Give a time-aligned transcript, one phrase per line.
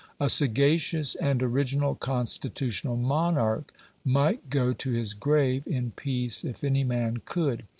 [0.19, 3.71] A sagacious and original constitutional monarch
[4.03, 7.61] might go to his grave in peace if any man could.